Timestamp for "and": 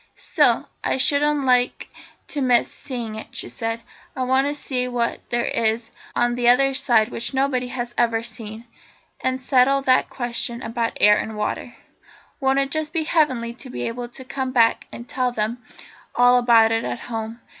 9.23-9.39, 11.19-11.37, 14.91-15.07